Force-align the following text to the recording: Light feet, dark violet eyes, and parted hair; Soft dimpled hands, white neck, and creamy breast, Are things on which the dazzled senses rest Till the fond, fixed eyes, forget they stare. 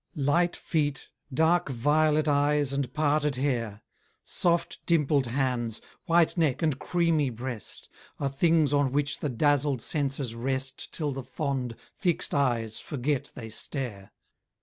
Light 0.15 0.55
feet, 0.55 1.11
dark 1.31 1.69
violet 1.69 2.27
eyes, 2.27 2.73
and 2.73 2.91
parted 2.91 3.35
hair; 3.35 3.83
Soft 4.23 4.83
dimpled 4.87 5.27
hands, 5.27 5.79
white 6.05 6.35
neck, 6.35 6.63
and 6.63 6.79
creamy 6.79 7.29
breast, 7.29 7.87
Are 8.19 8.27
things 8.27 8.73
on 8.73 8.91
which 8.91 9.19
the 9.19 9.29
dazzled 9.29 9.83
senses 9.83 10.33
rest 10.33 10.91
Till 10.91 11.11
the 11.11 11.21
fond, 11.21 11.75
fixed 11.93 12.33
eyes, 12.33 12.79
forget 12.79 13.31
they 13.35 13.49
stare. 13.49 14.11